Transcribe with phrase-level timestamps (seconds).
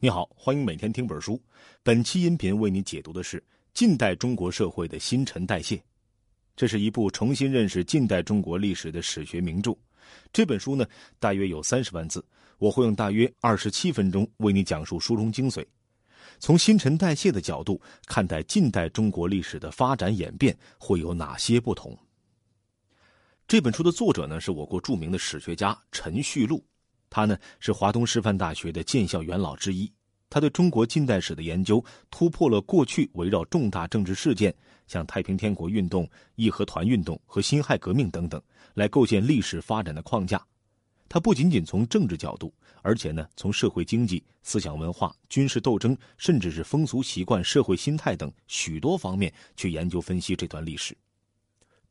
[0.00, 1.42] 你好，欢迎每天听本书。
[1.82, 3.42] 本期音频为你解读的是
[3.74, 5.82] 近代中国社会的新陈代谢。
[6.54, 9.76] 这是一部重新认识近代中国历史的史学名著。
[10.32, 10.86] 这本书呢，
[11.18, 12.24] 大约有三十万字，
[12.58, 15.66] 我会用大约二十七分钟为你讲述书中精髓。
[16.38, 21.98] 从新陈代谢的角度看待近代中国历史的发展演变，会有哪些不同？
[23.48, 26.64] 这本书的作者呢，是我国著名的史学家陈旭路。
[27.10, 29.90] 他呢是华东师范大学的建校元老之一，
[30.30, 34.54] 他对中国近代史的研究突破了过去围绕重大政治事件，
[34.86, 38.40] 像太平天国运动、义和团运动和辛亥革命等等，
[38.74, 40.40] 来构建历史发展的框架。
[41.08, 42.52] 他不仅仅从政治角度，
[42.82, 50.94] 而且呢从社会经济、思想文化、军事斗争，甚至是风俗习惯、社会心态等许多方面去研究分析这段历史，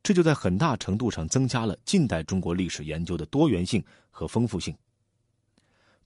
[0.04, 4.72] 这就在很大程度上增加了近代中国历史研究的多元性和丰富性。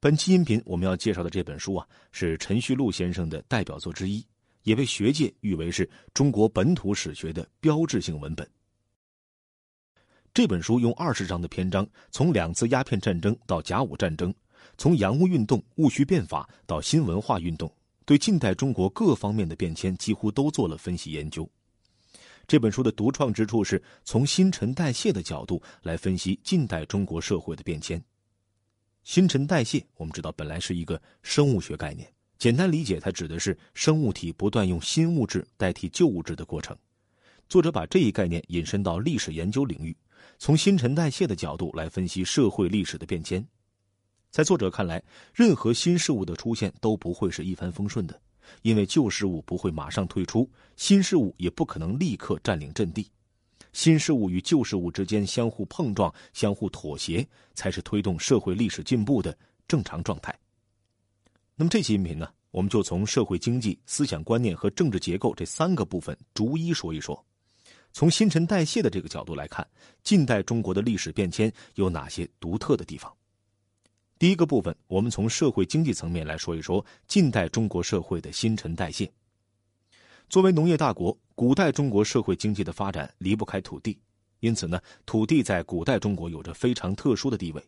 [0.02, 4.26] 本期音频我们要介绍的这本书啊，是陈旭路先生的代表作之一，
[4.64, 8.44] 也被学界誉为是中国本土史学的标志性文本。
[10.34, 14.34] 这本书用二十章的篇章，从两次鸦片战争到甲午战争，
[14.76, 17.72] 从洋务运动、戊戌变法到新文化运动，
[18.04, 21.48] 对近代中国各方面的变迁几乎都做了分析研究。
[22.48, 28.02] 这本书的独创之处是从新陈代谢的角度来分析近代中国社会的变迁。
[29.04, 32.08] 新陈代谢，我们知道本来是一个生物学概念，
[32.38, 36.76] 简单理解，它指的是生物体不断用新物质代替旧物质的过程。
[37.48, 39.96] 作者把这一概念引申到历史研究领域，
[40.38, 43.44] 从新陈代谢的角度来分析社会历史的变迁。
[44.30, 45.02] 在作者看来，
[45.34, 48.18] 任何新事物的出现都不会是一帆风顺的，
[48.62, 53.10] 因为旧事物不会马上退出，新事物也不可能立刻占领阵地。
[53.72, 60.38] 新事物与旧事物之间相互碰撞、相互妥协，才是推动社会历史进步的正常状态。
[61.54, 67.24] 那么这期音频呢，我们就从社会经济、思想观念和政治结构这三个部分逐一说一说。
[67.92, 69.66] 从新陈代谢的这个角度来看，
[70.02, 73.12] 近代中国的历史变迁有哪些独特的地方？
[74.18, 79.10] 第一个部分，我们从社会经济层面来说一说近代中国社会的新陈代谢。
[80.32, 83.98] 作为农业大国，古代中国社会经济的发展离不开土地，
[84.40, 87.62] 因此呢，土地在古代中国有着非常特殊的地位。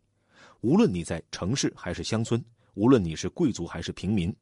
[0.63, 2.43] 无论你在城市还是乡村，
[2.73, 4.35] 无论你是贵族还是平民，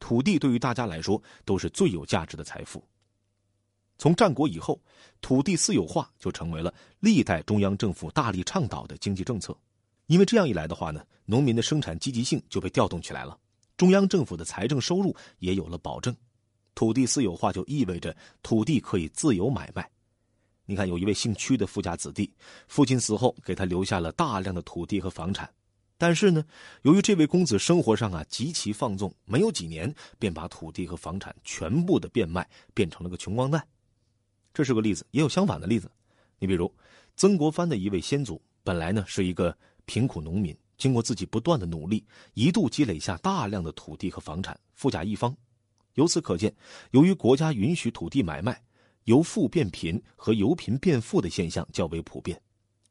[0.00, 2.82] 土地对于大家来说都是最有价值的财富。
[3.96, 4.82] 从战国以后，
[5.20, 9.56] 土地私有化就成为了历代中央政府大力倡导的经济政策，
[10.06, 13.38] 因为这样一来的话呢，农民的生产积极性就被调动起来了，
[13.76, 16.12] 中央政府的财政收入也有了保证。
[16.78, 19.90] 土地私有化就意味着土地可以自由买卖。
[20.64, 22.32] 你看，有一位姓屈的富家子弟，
[22.68, 25.52] 父亲死后给他留下了大量的土地和房产，
[25.96, 26.44] 但是呢，
[26.82, 33.66] 由于这位公子生活上啊极其放纵，没有几年便把土地和房产全部的变卖，变成了个穷光蛋。
[34.54, 35.90] 这是个例子，也有相反的例子。
[36.38, 36.72] 你比如，
[37.16, 39.52] 曾国藩的一位先祖，本来呢是一个
[39.84, 45.36] 贫苦农民，经过自己不断的努力，一度积累下大量的土地和房产，富甲一方。
[45.98, 46.54] 由此可见，
[46.92, 48.62] 由于国家允许土地买卖，
[49.06, 52.40] 由富变贫和由贫变富的现象较为普遍。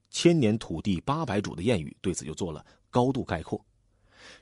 [0.09, 3.66] 千年土地八百主的谚语对此就做了高度概括。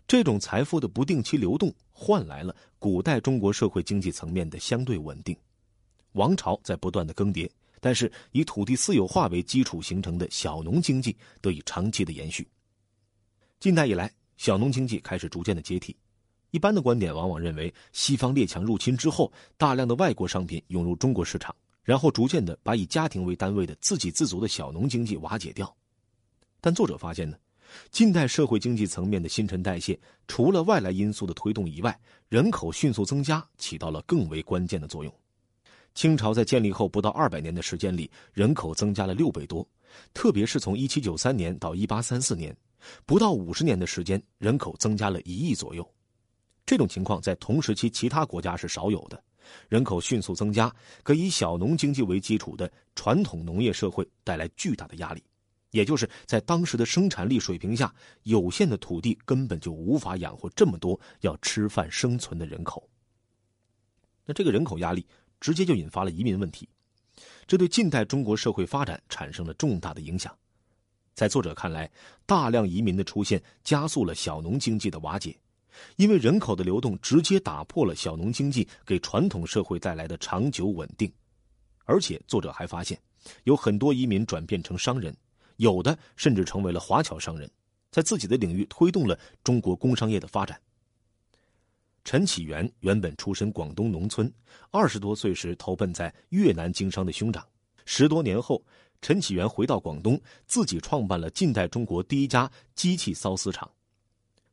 [0.07, 5.37] 这种财富的不定期流动，换来了古代中国社会经济层面的相对稳定。
[6.13, 7.47] 王朝在不断的更迭，
[7.79, 12.47] 但是以土地私有化为基础形成的小农经济得以长期的延续。
[13.59, 15.95] 近代以来，小农经济开始逐渐的解体。
[16.55, 25.75] 一般的观点往往认为，西方列强入侵之后，大量的外国商品涌入中国市场，然后逐渐的把以家庭为单位的自给自足的小农经济瓦解掉。
[26.61, 27.35] 但作者发现呢，
[27.91, 29.99] 近代社会经济层面的新陈代谢，
[30.29, 31.99] 除了外来因素的推动以外，
[32.29, 35.13] 人口迅速增加起到了更为关键的作用。
[35.93, 39.67] 清朝在建立后不到二百年的时间里，人口增加了六倍多，
[40.13, 42.55] 特别是从一七九三年到一八三四年，
[43.05, 45.85] 不到五十年的时间，人口增加了一亿左右。
[46.65, 49.23] 这种情况在同时期其他国家是少有的，
[49.69, 50.73] 人口迅速增加，
[51.03, 55.23] 给以小农经济为基础的传统农业社会带来巨大的压力，
[55.69, 62.89] 也就是在当时的生产力水平下，有限的土地根本就无法养活这么多要吃饭生存的人口。
[64.25, 65.05] 那这个人口压力
[65.39, 66.67] 直接就引发了移民问题，
[67.45, 70.35] 这对近代中国社会发展产生了重大的影响。
[71.13, 71.89] 在作者看来，
[72.25, 75.37] 大量移民的出现加速了小农经济的瓦解。
[75.95, 81.11] 因为人口的流动直接打破了小农经济给传统社会带来的长久稳定，
[81.85, 82.99] 而且作者还发现，
[83.43, 85.15] 有很多移民转变成商人，
[85.57, 87.49] 有的甚至成为了华侨商人，
[87.91, 90.59] 在自己的领域推动了中国工商业的发展。
[92.03, 94.31] 陈启源原本出身广东农村，
[94.69, 97.43] 二十多岁时投奔在越南经商的兄长。
[97.85, 98.63] 十多年后，
[99.01, 103.67] 陈启源回到广东，自己创办了近代中国第一家机器缫丝厂。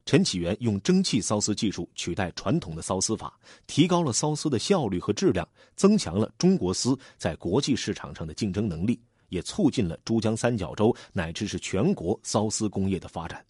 [0.05, 13.45] 陈启源用蒸汽缫丝技术取代传统的缫丝法，提高了缫丝的效率和质量，增强了中国丝在国际市场上的竞争能力，也促进了珠江三角洲乃至是全国缫丝工业的发展。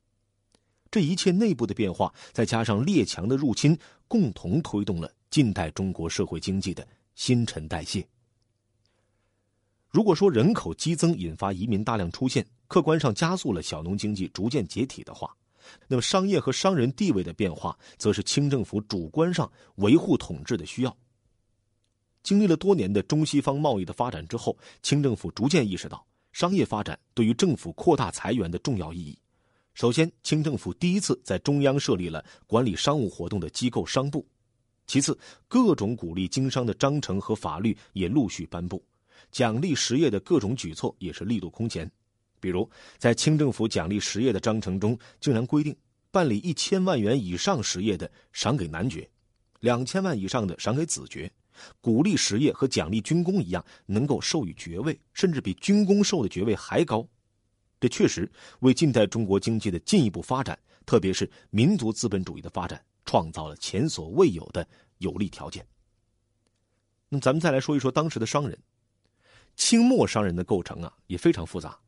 [0.91, 8.07] 这一切内部的变化，再加上列强的入侵，共同推动了近代中国社会经济的新陈代谢。
[9.89, 15.35] 如果说人口激增引发移民大量出现，客观上加速了小农经济逐渐解体的话，
[15.89, 20.97] 那么，商业和商人地位的变化，则是清政府主观上维护统治的需要。
[22.23, 29.19] 经历了多年的中西方贸易的发展之后，清政府逐渐意识到商业发展对于政府扩大财源的重要意义。
[29.75, 34.21] 首先，清政府第一次在中央设立了管理商务活动的机构商部；
[34.87, 38.85] 其次，各种鼓励经商的章程和法律也陆续颁布，
[39.31, 41.91] 奖励实业的各种举措也是力度空前。
[42.43, 42.69] 比如，
[42.99, 45.77] 在清政府奖励实业的章程中，竟然规定，
[46.11, 49.09] 办理一千万元以上实业的赏给男爵，
[49.61, 51.31] 两千万以上的赏给子爵，
[51.81, 57.07] 鼓励实业和奖励军功一样，能够授予爵位，甚至比军功授的爵位还高。
[57.79, 58.29] 这确实
[58.59, 64.67] 为近代中国经济的进一步发展，特别是民族资本主义的发展，创造了前所未有的
[64.99, 65.65] 有利条件。
[67.09, 68.59] 那，咱们再来说一说当时的商人，
[69.55, 71.79] 清末商人的构成啊，也非常复杂。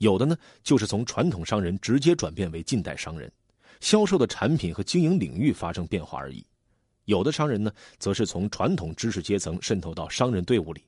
[0.00, 3.30] 有的呢，就是从传统商人直接转变为近代商人，
[3.80, 6.42] 销售的产品和经营领域发生变化而已；
[7.04, 10.82] 有的商人呢，则是从传统知识阶层渗透到商人队伍里。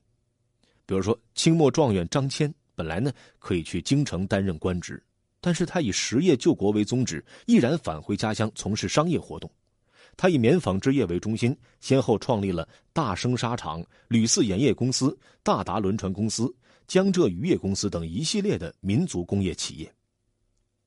[0.87, 5.01] 比如说，清末状元张骞，本来呢可以去京城担任官职，
[5.39, 9.47] 但是他以实业救国为宗旨，毅然返回家乡从事商业活动。
[10.17, 16.51] 他以棉纺织业为中心，先后创立了大生纱厂、吕四盐业公司、大达轮船公司。
[16.87, 19.93] 江浙渔业公司等一系列的民族工业企业。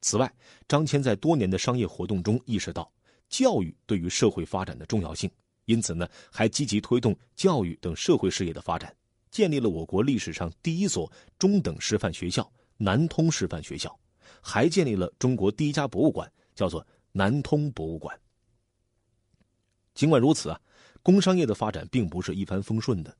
[0.01, 0.33] 此外，
[0.69, 2.93] 张骞在多年的商业活动中意识到
[3.29, 5.29] 教育对于社会发展的重要性，
[5.65, 8.95] 因此呢，还积极推动教育等社会事业的发展，
[9.31, 12.49] 建立了我国历史上第一所中等师范学校——
[12.79, 13.99] 南通师范学校，
[14.41, 18.17] 还建立了中国第一家博物馆，叫做南通博物馆。
[19.95, 20.61] 尽管如此啊，
[21.03, 23.17] 工商业的发展并不是一帆风顺的。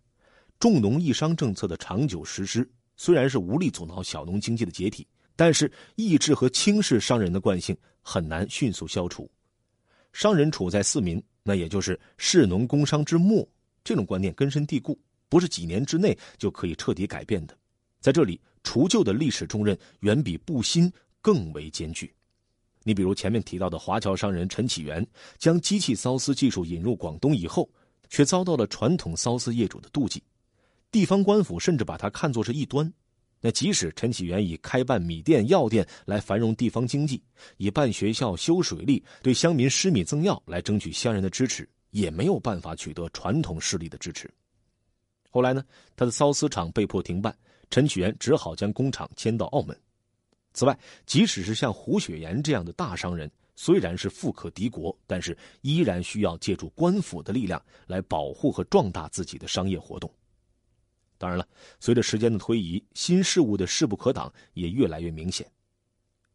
[0.59, 5.07] 重农抑商政策的长久实施，虽然是无力阻挠小农经济的解体，
[5.37, 9.31] 但是抑制和轻视商人的惯性很难迅速消除。
[10.13, 13.47] 商人处在四民，那也就是士农工商之末，
[13.85, 14.99] 这种观念根深蒂固，
[15.29, 17.57] 不是几年之内就可以彻底改变的。
[18.01, 22.11] 在这里，除旧的历史重任远比布新更为艰巨。
[22.83, 25.07] 你比如前面提到的华侨商人陈启源，
[25.37, 27.69] 将机器缫丝技术引入广东以后，
[28.09, 30.23] 却遭到了传统缫丝业主的妒忌。
[30.91, 32.91] 地方官府甚至把他看作是异端，
[33.41, 37.23] 那即使陈启源以开办米店、药店来繁荣地方经济，
[37.59, 44.31] 以办学校、修水利、对乡民施米赠药来争取乡人的支持，也没有办法取得传统势力的支持。
[45.31, 45.63] 后来呢，
[45.95, 47.37] 他的缫丝厂被迫停办，
[47.69, 49.79] 陈启源只好将工厂迁到澳门。
[50.55, 60.11] 此外，即使是像胡雪岩这样的大商人，虽然是富可敌国，但是依然需要借助官府的力量来保护和壮大自己的商业活动。
[61.19, 61.47] 当然了，
[61.81, 65.47] 随着时间的推移，新事物的势不可挡也越来越明显。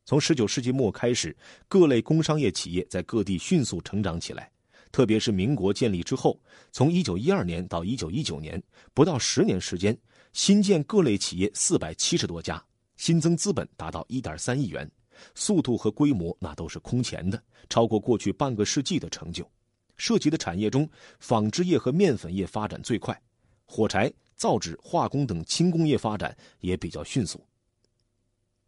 [0.03, 1.35] 从十九世纪末开始，
[1.67, 4.51] 各类工商业企业在各地迅速成长起来。
[4.91, 6.37] 特别是民国建立之后，
[6.71, 8.61] 从一九一二年到一九一九年，
[8.93, 9.97] 不到十年时间，
[10.33, 12.61] 新建各类企业四百七十多家，
[12.97, 14.89] 新增资本达到一点三亿元，
[15.33, 19.49] 速度和规模那都是空前的，超过过去半个世纪的成就。
[19.95, 23.17] 涉及的产业中，纺织业和面粉业发展最快，
[23.65, 24.11] 火柴。
[24.41, 27.39] 造纸、化工等轻工业发展也比较迅速。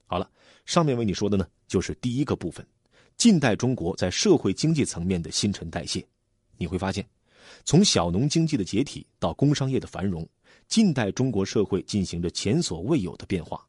[0.05, 0.29] 好了，
[0.67, 2.63] 上面为你说的呢，就是第一个部分，
[3.17, 6.05] 近代中国在社会经济层面的新陈代谢。
[6.57, 7.03] 你会发现，
[7.65, 10.29] 从小农经济的解体到工商业的繁荣，
[10.67, 13.67] 近代中国社会进行着前所未有的变化。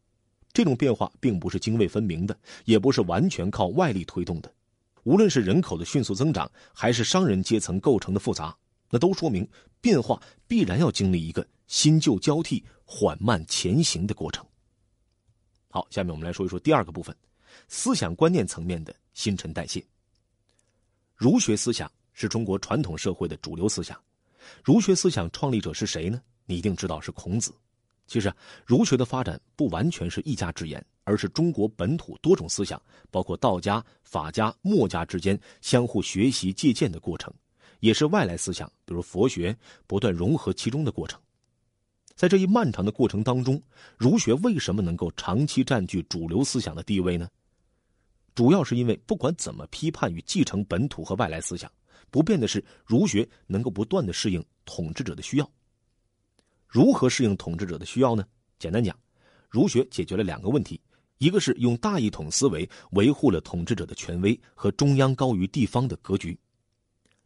[0.53, 4.53] 这种变化并不是泾渭分明的，也不是完全靠外力推动的。
[5.05, 8.55] 无论是人口的迅速增长，还是商人阶层构成的复杂。
[8.91, 9.49] 那都说明
[9.81, 14.45] 变化必然要经历一个新旧交替、缓慢前行的过程。
[15.69, 17.17] 好，下面我们来说一说第二个部分：
[17.69, 19.85] 思想观念层面的新陈代谢。
[21.17, 24.01] 儒学思想是中国传统社会的主流思想。
[24.63, 26.21] 儒学思想创立者是谁呢？
[26.47, 27.55] 你一定知道是孔子。
[28.07, 28.31] 其实，
[28.67, 32.81] 儒学的发展不完全是一家之言，而是中国本土多种思想，
[33.11, 37.33] 包括道家、法家、墨家之间相互学习借鉴的过程。
[37.81, 39.57] 也是外来思想，比如佛学
[39.87, 41.19] 不断融合其中的过程。
[42.15, 43.61] 在这一漫长的过程当中，
[43.97, 47.29] 儒学为什么能够长期占据主流思想的地位呢？
[48.35, 51.71] 主要是因为不管怎么批判与继承本土和外来思想，
[52.11, 55.51] 不变的是儒学能够不断的适应统治者的需要。
[56.69, 58.25] 如何适应统治者的需要呢？
[58.59, 58.97] 简单讲，
[59.49, 60.81] 儒学解决了两个问题：
[61.19, 66.37] 一个是用大一统思维维护了统治者的权威和中央高于地方的格局；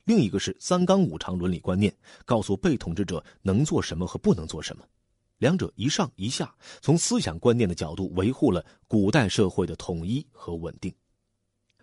[0.09, 4.83] 另一个是三纲五常伦理观念，告诉被统治者能做什么和不能做什么。
[5.37, 6.50] 两者一上一下，
[6.81, 10.91] 从思想观念的角度维护了古代社会的统一和稳定。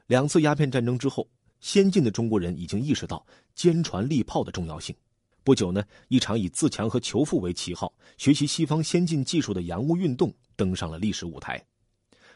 [0.07, 1.29] 两次鸦片战争之后，
[1.59, 4.95] 先进的中国人已经意识到坚船利炮的重要性。
[5.43, 11.63] 不久呢，一场以自强和求富为旗号，学习西方先进技术的洋务运动登上了历史舞台。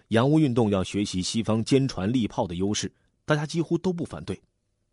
[0.09, 2.93] 洋务运动要学习西方坚船利炮的优势，
[3.25, 4.39] 大家几乎都不反对。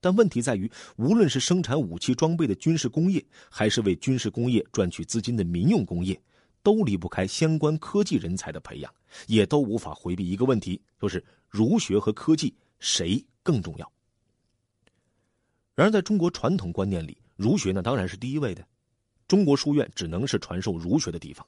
[0.06, 3.20] 但问题在于，无论是生产武器装备的军事工业，
[3.50, 6.16] 还是为军事工业赚取资金的民用工业，
[6.62, 8.94] 都离不开相关科技人才的培养，
[9.26, 13.92] 也都无法回避一个问题，就是儒学和科技谁更重要。
[15.74, 18.64] 然而，在中国传统观念里，儒学呢，当然是第一位的。
[19.26, 21.44] 中国书院只能是传授儒学的地方。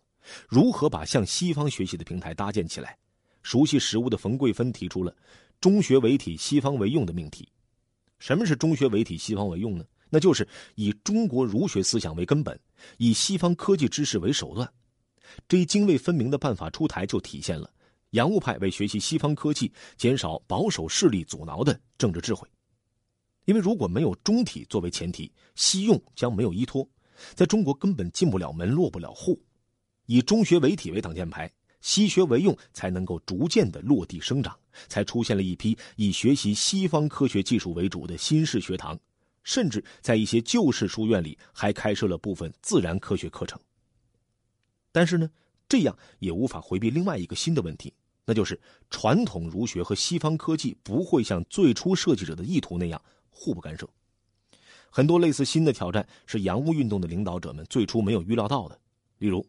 [0.48, 2.98] 如何把向西方学习的平台搭建起来？
[3.44, 5.16] 熟悉实务的冯桂芬提出了
[5.62, 7.48] “中学为体，西方为用”的命题。
[8.18, 9.84] 什么是中学为体，西方为用呢？
[10.10, 12.58] 那就是以中国儒学思想为根本，
[12.96, 14.70] 以西方科技知识为手段。
[15.46, 17.70] 这一泾渭分明的办法出台，就体现了
[18.10, 22.48] 洋务派为学习西方科技、减少保守势力阻挠的政治智慧。
[23.44, 26.88] 因为如果没有中体作为前提，西用将没有依托，
[27.34, 29.38] 在中国根本进不了门、落不了户。
[30.06, 34.58] 以中学为体为挡箭牌，西学为用，才能够逐渐的落地生长，
[34.88, 38.98] 才出现了一批以学习西方科学技术为主的新式学堂，
[39.42, 43.58] 甚至在一些旧式书院里还开设了部分自然科学课程。
[44.90, 45.30] 但是呢，
[45.68, 47.92] 这样也无法回避另外一个新的问题，
[48.24, 48.58] 那就是
[48.90, 53.00] 传统儒学和西方科技不会像最初设计者的意图那样。
[53.30, 53.88] 互不干涉，
[54.90, 58.76] 很多类似新的挑战是洋务运动的领导者们最初没有预料到的。
[59.18, 59.46] 例如，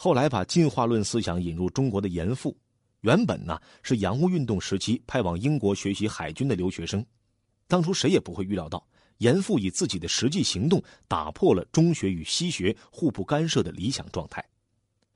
[0.00, 2.56] 后来把进化论思想引入中国的严复，
[3.00, 7.04] 原本呢是洋务运动时期派往英国学习海军的留学生。
[7.66, 8.86] 当初谁也不会预料到，
[9.16, 14.42] 严复以自己的实际行动打破了中学与西学互不干涉的理想状态。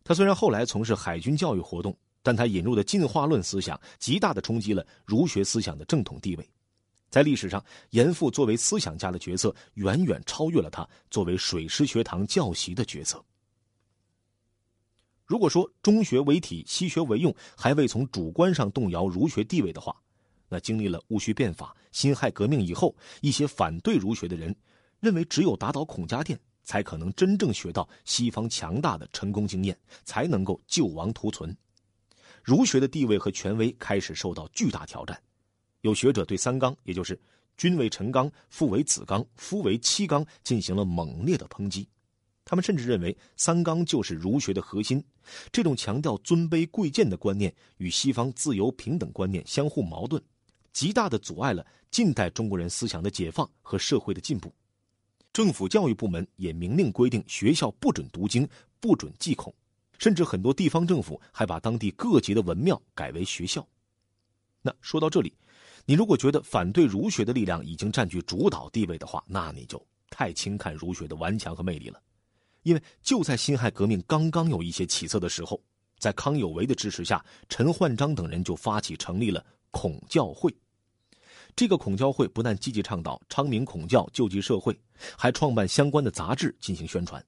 [0.03, 6.51] 他虽然后来从事海军教育活动，但他引入的进化论思想极大的冲击了儒学思想的正统地位。
[7.09, 13.25] 在历史上，严复作为思想家的角色远远超越了他作为水师学堂教习的角色。
[15.33, 19.97] 如果说中学为体，西学为用，还未从主观上动摇儒学地位的话，
[20.47, 24.55] 那经历了戊戌变法、辛亥革命以后，一些反对儒学的人
[25.01, 29.75] 认为，只有打倒孔家店，才可能真正学到西方强大的成功经验，
[30.05, 31.57] 才能够救亡图存。
[32.45, 35.19] 儒学的地位和权威开始受到巨大挑战。
[35.81, 37.19] 有学者对三纲，也就是
[37.57, 41.89] 君为臣纲，父为子纲，夫为妻纲，进行了猛烈的抨击。
[42.45, 45.03] 他们甚至认为三纲就是儒学的核心。
[45.51, 50.23] 这种强调尊卑贵贱的观念与西方自由平等观念相互矛盾，
[50.73, 54.53] 极大的阻碍了近代中国人思想的解放和社会的进步。
[55.33, 58.49] 政府教育部门也明令规定，学校不准读经，
[58.81, 59.55] 不准祭孔，
[59.99, 63.67] 甚至很多地方政府还把当地各级的文庙改为学校。
[64.61, 65.33] 那说到这里。
[65.85, 72.01] 你如果觉得反对儒学的力量已经占据主导地位的话，那你就太轻看儒学的顽强和魅力了。
[72.63, 75.61] 因为就在辛亥革命刚刚有一些起色的时候，
[75.99, 80.55] 在康有为的支持下，陈焕章等人就发起成立了孔教会。
[81.55, 84.79] 这个孔教会不但积极倡导昌明孔教、救济社会，
[85.19, 87.23] 还创办相关的杂志进行宣传。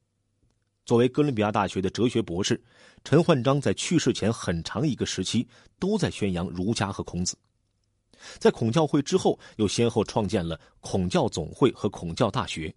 [0.87, 2.62] 作为哥伦比亚大学的哲学博士，
[3.05, 5.47] 陈焕章在去世前很长一个时期
[5.79, 7.37] 都在宣扬儒家和孔子。
[8.38, 12.75] 在孔教会之后，又先后创建了孔教总会和孔教大学。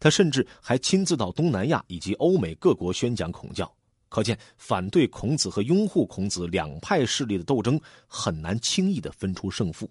[0.00, 3.72] 他甚至还亲自到东南亚以及欧美各国宣讲孔教。
[4.08, 9.88] 可见，反对孔子和拥护孔子两派势力的斗争很难轻易的分出胜负。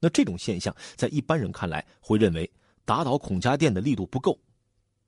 [0.00, 2.50] 那这种现象，在一般人看来，会认为
[2.84, 4.32] 打倒孔家店的力度不够；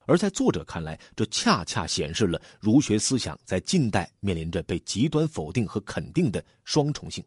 [0.07, 7.25] 而在作者看来，这恰恰显示了儒学思想在近代面临着被极端否定和肯定的双重性。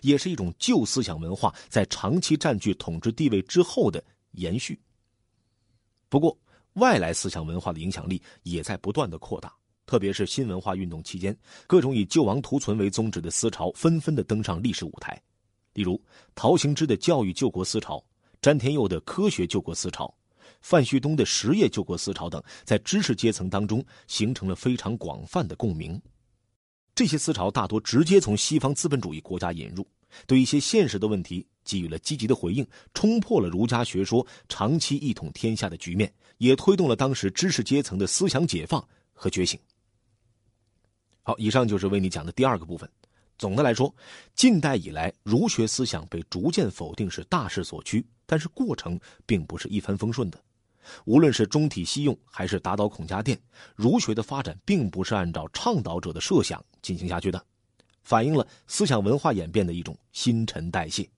[0.00, 4.80] 也是一种旧思想文化在长期占据统治地位之后的延续。
[6.12, 6.38] 不过，
[6.74, 9.50] 外来思想文化的影响力也在不断的扩大，
[9.86, 11.34] 特别是新文化运动期间，
[11.66, 15.18] 各种以救亡图存为宗旨的思潮纷纷的登上历史舞台。
[15.72, 15.98] 例如，
[16.34, 18.04] 陶行知的教育救国思潮，
[18.42, 20.14] 詹天佑的科学救国思潮，
[20.60, 25.98] 范旭东的实业救国思潮等，在知识阶层当中形成了非常广泛的共鸣。
[26.94, 29.88] 这些思潮大多直接从西方资本主义国家引入，
[30.26, 39.58] 对一些现实的问题给予了积极的回应，冲破了儒家学说长期一统天下的局面，也推动了当时知识阶层的思想解放和觉醒。
[41.22, 42.88] 好，以上就是为你讲的第二个部分。
[43.38, 43.92] 总的来说，
[44.36, 50.40] 近代以来，儒学思想被逐渐否定是大势所趋，但是过程并不是一帆风顺的。
[51.04, 53.40] 无论是中体西用，还是打倒孔家店，
[53.74, 57.44] 儒学的发展并不是按照倡导者的设想进行下去的，
[58.02, 61.08] 反映了思想文化演变的一种新陈代谢。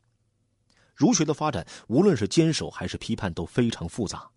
[0.95, 4.29] 儒学的发展，无论是坚守还是批判，都非常复杂。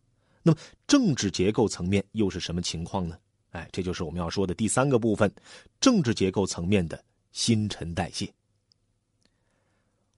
[0.43, 3.17] 那么，政治结构层面又是什么情况呢？
[3.51, 5.31] 哎，这就是我们要说的第三个部分：
[5.79, 7.03] 政治结构层面的。
[7.33, 8.33] 新陈代谢。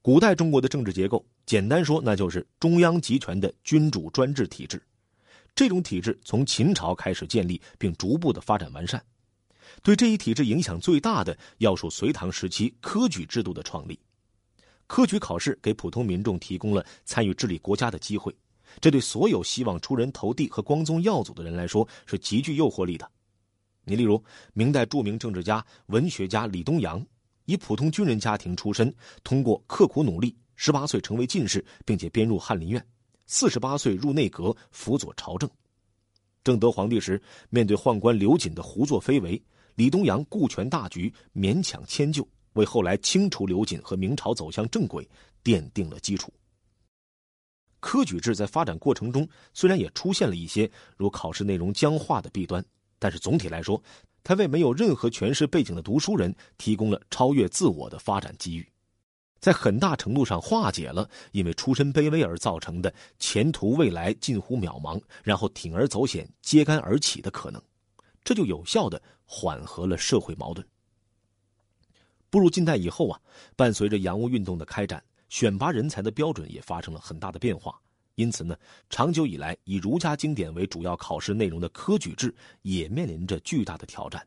[0.02, 4.82] 古代中国的政治结构，简单说，那就是中央集权的君主专制体制。
[5.54, 9.04] 这种体制从秦朝开始建立，并逐步的发展完善。
[9.82, 14.00] 对这一体制影响最大的，要数隋唐时期科举制度的创立。
[14.88, 18.36] 科举考试给普通民众提供了参与治理国家的机会，
[18.82, 23.10] 这对所有希望出人头地和光宗耀祖的人来说是极具诱惑力的。
[23.86, 24.24] 你例如，
[24.54, 27.04] 明代著名政治家、文学家李东阳，
[27.46, 32.86] 以普通军人家庭出身，通过刻苦努力，十八岁成为进士，并且编入翰林院，
[33.26, 35.50] 四十八岁入内阁辅佐朝政。
[36.44, 39.42] 正德皇帝时，面对宦官刘瑾的胡作非为，
[39.80, 45.08] 李东阳顾全大局，勉强迁就，为后来清除刘瑾和明朝走向正轨
[45.42, 46.34] 奠定了基础。
[47.80, 52.62] 科举制在发展过程中，虽然也出现了一些如考试内容僵化的弊端。
[53.00, 53.82] 但是总体来说，
[54.22, 58.70] 他为没有任何权势背景的读书人提供了超越自我的发展机遇，
[59.40, 67.64] 在很大程度上化解了因为出身卑微而造成的前途未来近乎渺茫，然后铤而走险、揭竿而起的可能，
[68.24, 70.66] 这就有效的缓和了社会矛盾。
[72.30, 73.20] 步入近代以后啊，
[73.56, 77.80] 伴随着洋务运动的开展，选拔人才的标准也发生了很大的变化。
[78.16, 78.56] 因此呢，
[78.90, 84.22] 长久以来以儒家经典为主要考试内容的科举制也面临着巨大的挑战。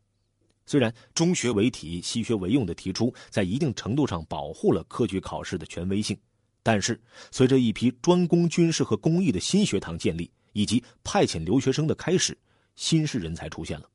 [0.64, 6.18] 虽然中学为体、西学为用的提出，在一定程度上保护了科举考试的权威性，
[6.62, 6.98] 但是
[7.30, 12.36] 随着一批专攻军事和工艺的新学堂建立，以及派遣留学生的开始，
[12.74, 13.88] 新式人才出现了。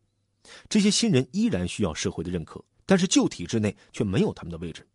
[0.69, 4.87] 这些新人依然需要社会的认可，但是旧体制内却没有他们的位置。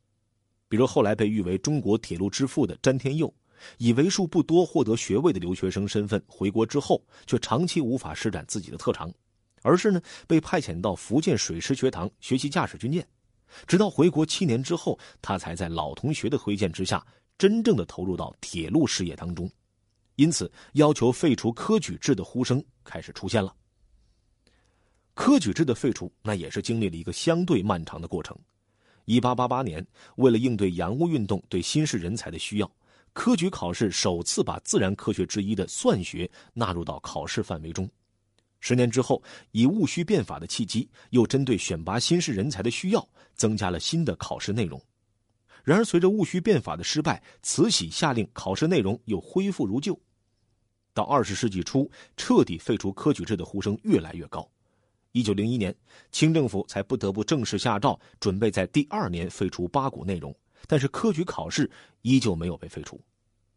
[0.69, 3.33] 比如后来被誉为中国铁路之父的詹天佑。
[3.79, 9.09] 以为数不多获得学位的留学生身份回国之后，却长期无法施展自己的特长，
[9.63, 13.07] 而是呢被派遣到福建水师学堂学习驾驶军舰，
[13.69, 17.07] 直到回国七年之后，他才在老同学的推荐之下，
[17.39, 19.49] 真正的投入到铁路事业当中。
[20.17, 23.55] 因此，要求废除科举制的呼声开始出现了。
[25.15, 28.37] 科举制的废除，那也是经历了一个相对漫长的过程。
[29.05, 32.71] 一八八八年，为了应对洋务运动对新式人才的需要。
[33.13, 37.87] 科举考试首次把自然科学之一的算学纳入到考试范围中。
[38.61, 44.81] 十年之后，以戊戌变法的契机，又针对选拔新式人才的需要，增加了新的考试内容。
[45.63, 49.99] 然而，随着戊戌变法的失败，慈禧下令考试内容又恢复如旧。
[50.95, 54.49] 到二十世纪初，彻底废除科举制的呼声越来越高。
[55.13, 55.75] 一九零一年，
[56.11, 60.35] 清政府才不得不正式下诏，准备在第二年废除八股内容。
[60.67, 61.71] 但是科举考试
[62.01, 62.99] 依旧没有被废除，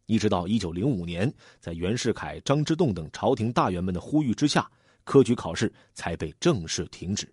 [0.05, 4.69] 一直到一九零五年，在袁世凯、张之洞等朝廷大员们的呼吁之下，
[5.05, 7.31] 科举考试才被正式停止。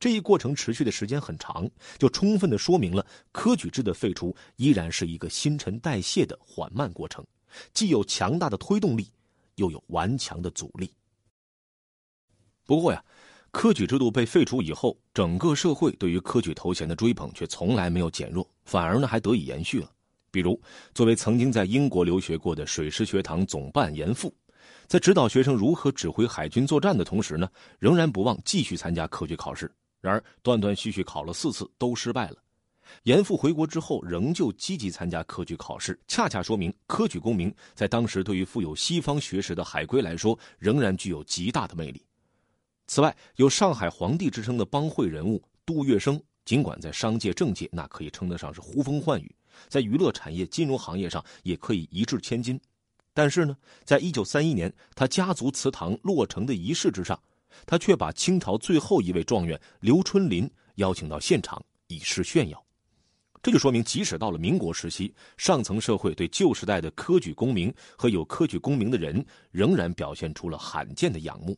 [0.00, 7.24] 这一过程持续的时间很长，就充分的说明了科举制的废除依然是一个新陈代谢的缓慢过程，
[7.72, 9.06] 既有强大的推动力，
[9.54, 10.92] 又有顽强的阻力。
[12.66, 13.04] 不过呀。
[13.52, 19.90] 科举制度被废除以后，整个社会对于科举头衔的追捧却从来没有减弱，反而呢还得以延续了。
[20.30, 20.60] 比如，
[20.94, 24.32] 作为曾经在英国留学过的水师学堂总办严复，
[24.86, 27.48] 在指导学生如何指挥海军作战的同时呢，
[27.80, 29.70] 仍然不忘继续参加科举考试。
[30.00, 32.36] 然而，断断续续考了四次都失败了。
[33.02, 42.00] 严复回国之后，仍旧积极参加科举考试，恰恰说明科举功名在当时对于富有西方学识的海归来说，仍然具有极大的魅力。
[42.92, 49.32] 此外，有上海皇帝之称的帮会人物杜月笙，尽管在商界、政界那可以称得上是呼风唤雨，
[49.68, 52.60] 在娱乐产业、金融行业上也可以一掷千金，
[53.14, 57.16] 但是呢，在一九三一年他家族祠堂落成的仪式之上，
[57.64, 62.60] 他却把清朝最后一位状元刘春霖邀请到现场以示炫耀。
[63.40, 71.56] 这就说明，即使到了民国时期，上层社会对旧时代的科举功名和有科举功名的人，仍然表现出了罕见的仰慕。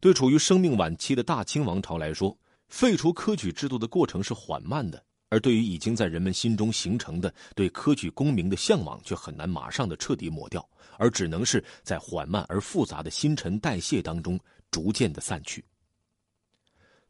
[0.00, 2.36] 对处于生命晚期的大清王朝来说，
[2.68, 10.66] 废除科举制度的过程是缓慢的；而对于已经在人们心中形成的对科举功名的向往，却很难马上的彻底抹掉，
[10.98, 14.38] 而只能是在缓慢而复杂的新陈代谢当中
[14.70, 15.64] 逐渐的散去。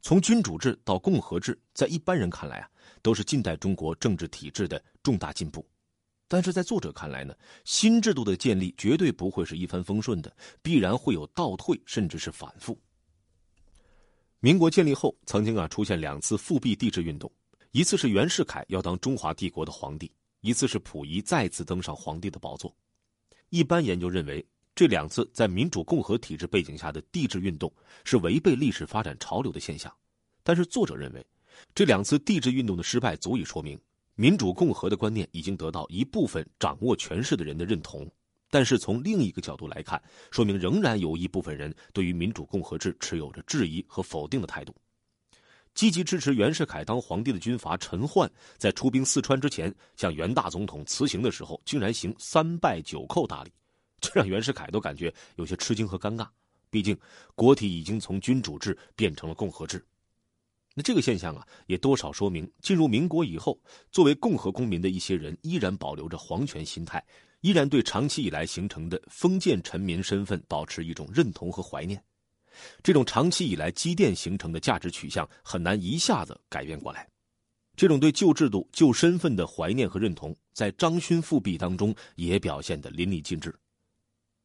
[0.01, 2.69] 从君主制到共和制，在一般人看来啊。
[3.03, 5.65] 都是近代中国政治体制的重大进步，
[6.27, 12.77] 但是在作者看来呢，新制度的建立绝对不会是一帆风顺的，必然会有倒退，甚至是反复。
[14.39, 17.31] 民国建立后，曾经啊出现两次复辟帝制运动，
[17.71, 20.11] 一次是袁世凯要当中华帝国的皇帝，
[20.41, 22.75] 一次是溥仪再次登上皇帝的宝座。
[23.49, 27.71] 一般研究认为，这两次在民主共和体制背景下的帝制运动
[28.03, 29.91] 是违背历史发展潮流的现象，
[30.43, 31.25] 但是作者认为。
[31.73, 33.79] 这两次帝制运动的失败，足以说明
[34.19, 38.09] 民主共和的观念已经得到一部分掌握权势的人的认同。
[38.49, 40.01] 但是从另一个角度来看，
[40.31, 44.75] 说明仍然有一部分人对于民主共和制持有着质疑和否定的态度。
[45.75, 48.27] 积极支持袁世凯当皇帝的军阀陈焕，
[48.57, 53.51] 在出兵四川之前，向袁大总统辞行的时候，竟然行三拜九叩大礼，
[54.01, 56.27] 这让袁世凯都感觉有些吃惊和尴尬。
[56.71, 56.97] 毕竟
[57.35, 59.85] 国体已经从君主制变成了共和制。
[60.77, 63.59] 那这个现象啊，也多少说明，进入民国以后，
[63.91, 67.03] 作为共和公民的一些人依然保留着皇权心态，
[67.41, 71.99] 依然对长期以来形成的封建臣民身份保持一种认同和怀念。
[72.83, 77.09] 这种长期以来积淀形成的价值取向很难一下子改变过来。
[77.75, 83.51] 这种对旧制度、旧身份的怀念和认同，在张勋复辟当中也表现得淋漓尽致。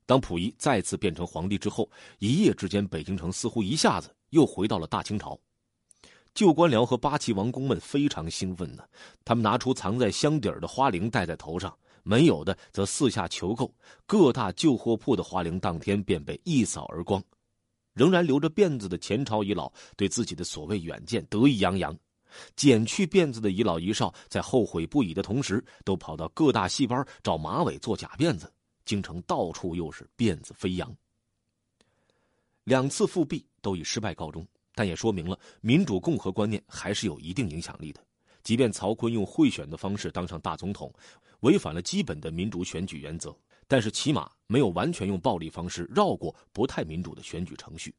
[0.06, 1.90] 当溥仪再次变成皇帝之后，
[2.20, 5.38] 一夜之间，北京城似乎一下子又回到了大清朝。
[6.34, 8.82] 旧官僚和八旗王公们非常兴奋呢，
[9.24, 13.72] 他们拿出藏在箱底儿的花翎戴在头上，没有的则四下求购。
[14.06, 17.22] 各大旧货铺的花翎当天便被一扫而光。
[17.92, 21.94] 仍然留着辫子的前朝遗老对自己的所谓远见得意洋洋，
[22.56, 28.50] 剪去辫子的遗老遗少在后悔不已的同时，都跑到各大戏班找马尾做假辫子。
[28.86, 30.90] 京城到处又是辫子飞扬。
[32.64, 34.46] 两次复辟都以失败告终。
[34.74, 38.00] 但也说明了民主共和观念还是有一定影响力的。
[38.42, 40.92] 即便曹锟用贿选的方式当上大总统，
[41.40, 43.32] 违反了基本的民主选举原则，
[43.68, 47.94] 但是起码没有完全用暴力方式绕过不太民主的选举程序。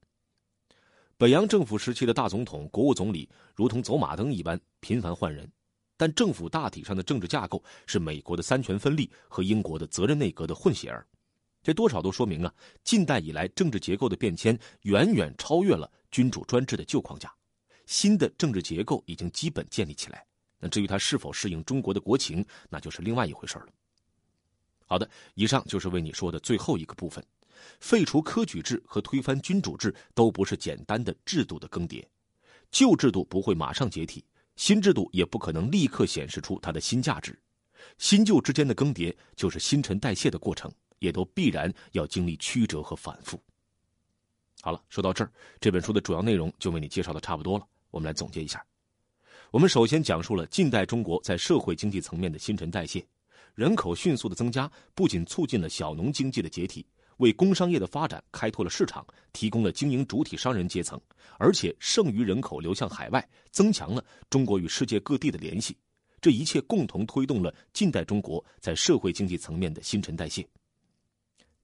[1.15, 5.49] 北洋政府时期的大总统、国务总理如同走马灯一般频繁换人，
[5.95, 11.07] 但政府大体上的政治架构是美国的三权分立和英国的责任内阁的混血儿。
[11.63, 15.89] 这多少都说明啊，近代以来政治结构的变迁远远超越了。
[16.12, 17.34] 君主专制的旧框架，
[17.88, 20.23] 新的政治结构已经基本建立起来。
[20.60, 23.67] 那至于它是否适应中国的国情，那就是另外一回事了。
[24.86, 27.26] 好的，以上就是为你说的最后一个部分。
[27.80, 32.06] 废除科举制和推翻君主制都不是简单的制度的更迭，
[32.69, 34.23] 旧制度不会马上解体，
[34.56, 37.39] 新制度也不可能立刻显示出它的新价值。
[37.97, 40.71] 新旧之间的更迭就是新陈代谢的过程，
[41.03, 43.37] 也都必然要经历曲折和反复。
[44.61, 47.67] 好了，说到这儿，这本书的主要内容就为你介绍的差不多了。
[47.91, 48.65] 我们来总结一下：
[49.51, 53.05] 我们首先讲述了近代中国在社会经济层面的新陈代谢，
[53.53, 56.85] 人口迅速的增加，不仅促进了小农经济的解体，
[57.17, 60.97] 为工商业的发展开拓了市场，提供了经营主体商人阶层，
[61.37, 65.75] 而且剩余人口流向海外，增强了中国与世界各地的联系。
[66.21, 70.47] 这一切共同推动了近代中国在社会经济层面的新陈代谢。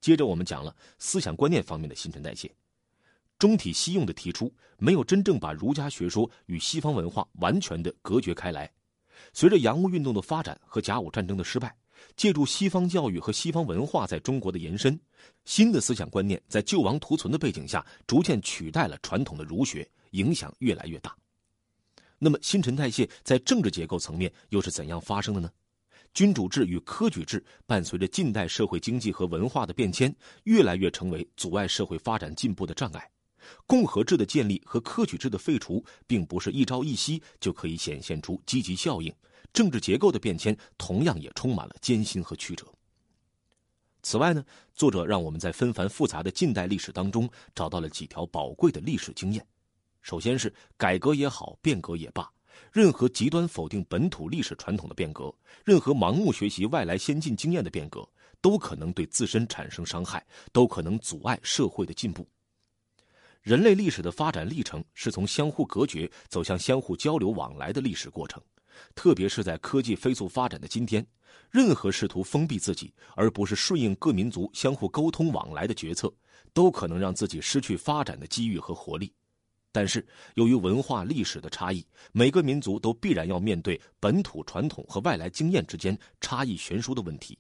[0.02, 2.52] 接着，我们讲了思想观念方面的新陈代谢。
[3.38, 8.70] 中体西用的提出，没有真正把儒家学说与西方文化完全的隔绝开来。
[9.34, 11.76] 随着洋务运动的发展和甲午战争的失败，
[12.16, 15.00] 借助西方教育和西方文化在中国的延伸，
[15.46, 21.16] 新的思想观念在救亡图存的背景下，逐渐取代了传统的儒学，影响越来越大。
[22.18, 25.50] 那么，新陈代谢在政治结构层面又是怎样发生的呢？
[26.13, 33.10] 君主制与科举制伴随着近代社会经济和文化的变迁，越来越成为阻碍社会发展进步的障碍。
[33.65, 39.13] 共和制的建立和科举制的废除，并不是一朝一夕就可以显现出积极效应。
[39.54, 42.67] 政治结构的变迁同样也充满了艰辛和曲折。
[44.04, 49.45] 此外呢，作者让我们在纷繁复杂的近代历史当中找到了几条宝贵的历史经验。
[50.02, 52.30] 首先是改革也好，变革也罢，
[52.72, 55.34] 任何极端否定本土历史传统的变革，
[55.65, 58.08] 任何盲目学习外来先进经验的变革，
[58.41, 62.28] 都可能对自身产生伤害，都可能阻碍社会的进步。
[63.41, 68.41] 人类历史的发展历程是从相互隔绝走向相互交流往来的历史过程，
[68.93, 71.06] 特别是在科技飞速发展的今天，
[71.50, 76.13] 任何试图封闭自己而不是顺应各民族相互沟通往来的决策，
[76.54, 79.13] 都可能让自己失去发展的机遇和活力。
[79.72, 80.04] 但是，
[80.34, 87.38] 由于文化历史的差异，每个民族都必然要面对本土传统和外来经验之间差异悬殊的问题。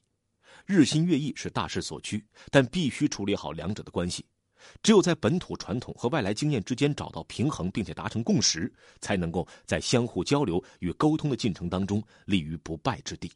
[0.65, 4.23] 日新月异是大势所趋，但必须处理好两者的关系。
[4.83, 13.31] 只有在本土传统和外来经验之间找到平衡，并且达成共识，才能够在相互交流与沟通的进程当中立于不败之地。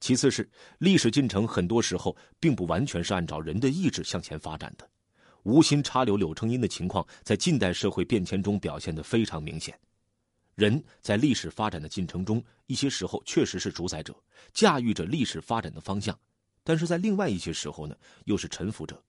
[0.00, 0.46] 其次是
[0.78, 4.90] 历史进程很多时候并不完全是按照人的意志向前发展的。
[5.44, 9.78] 无心插柳柳成荫的情况，在近代社会变迁中表现得非常明显。
[10.54, 14.14] 人在历史发展的进程中，一些时候确实是主宰者，
[14.52, 16.14] 驾驭着历史发展的方向；
[16.62, 19.02] 但是在另外一些时候呢，又是臣服者，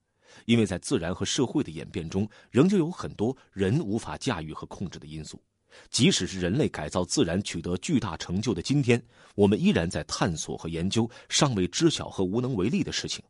[0.45, 5.41] 因为在自然和社会的演变中，仍旧有很多人无法驾驭和控制的因素。
[5.89, 9.03] 即使是人类改造自然取得巨大成就的今天，
[9.35, 13.23] 我们依然在探索和研究尚未知晓和无能为力的事情。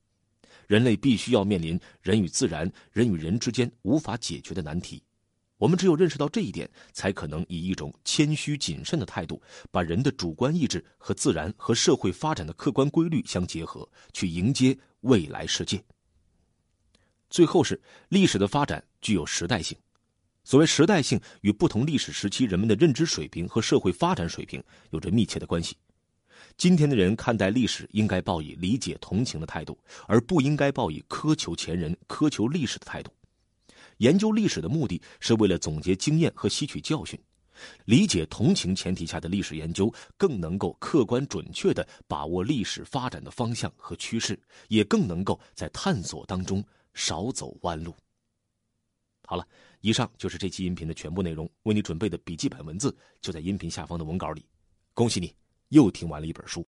[0.68, 5.02] 人类必须要面临人与自然、人与人之间无法解决的难题。
[5.58, 15.82] 我们只有认识到这一点，才可能以一种谦虚谨慎的态度，把人的主观意志和自然和社会发展的客观规律相结合，去迎接未来世界。
[17.30, 19.78] 最后是历史的发展具有时代性。
[20.44, 25.78] 所谓时代性，与不同历史时期人们的认知水平和社会发展水平有着密切的关系。
[26.56, 33.12] 今天的人看待历史，应该抱以理解同情的态度，而不应该抱以苛求前人、苛求历史的态度。
[33.98, 37.20] 研究历史的目的是为了总结经验和吸取教训，
[37.86, 46.64] 理解同情前提下的历史研究，更能够客观准确地把握历史发展的方向和趋势，也更能够在探索当中
[46.94, 47.94] 少走弯路。
[49.26, 49.48] 好了，
[49.82, 54.46] 以上就是这期音频的全部内容，为你准备的笔记本文字就在音频下方的文稿里。
[54.94, 55.34] 恭喜你！
[55.74, 56.66] 又听完了一本书。